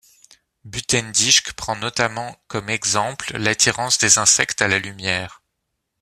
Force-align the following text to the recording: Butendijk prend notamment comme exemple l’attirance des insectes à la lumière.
Butendijk 0.63 1.53
prend 1.53 1.75
notamment 1.75 2.35
comme 2.47 2.69
exemple 2.71 3.37
l’attirance 3.37 3.99
des 3.99 4.17
insectes 4.17 4.63
à 4.63 4.67
la 4.67 4.79
lumière. 4.79 5.43